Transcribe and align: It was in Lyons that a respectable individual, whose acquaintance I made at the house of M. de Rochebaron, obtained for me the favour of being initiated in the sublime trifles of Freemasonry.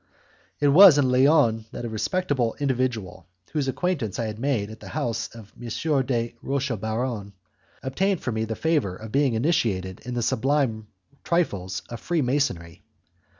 It 0.59 0.69
was 0.69 0.97
in 0.97 1.11
Lyons 1.11 1.67
that 1.71 1.85
a 1.85 1.87
respectable 1.87 2.55
individual, 2.59 3.27
whose 3.51 3.67
acquaintance 3.67 4.17
I 4.17 4.33
made 4.33 4.71
at 4.71 4.79
the 4.79 4.87
house 4.87 5.27
of 5.35 5.53
M. 5.61 5.67
de 6.05 6.33
Rochebaron, 6.41 7.33
obtained 7.83 8.19
for 8.19 8.31
me 8.31 8.43
the 8.45 8.55
favour 8.55 8.95
of 8.95 9.11
being 9.11 9.35
initiated 9.35 9.99
in 10.03 10.15
the 10.15 10.23
sublime 10.23 10.87
trifles 11.23 11.83
of 11.87 11.99
Freemasonry. 11.99 12.81